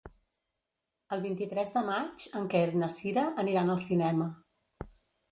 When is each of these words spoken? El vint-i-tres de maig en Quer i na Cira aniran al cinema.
El 1.17 1.19
vint-i-tres 1.25 1.73
de 1.75 1.83
maig 1.89 2.25
en 2.39 2.47
Quer 2.53 2.61
i 2.77 2.81
na 2.83 2.89
Cira 2.95 3.25
aniran 3.43 3.69
al 3.75 3.83
cinema. 3.85 4.31